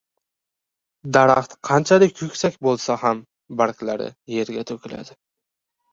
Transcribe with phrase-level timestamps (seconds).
[1.17, 3.23] •Daraxt qanchalik yuksak bo‘lsa ham,
[3.61, 5.19] barglari yerga to‘kiladi.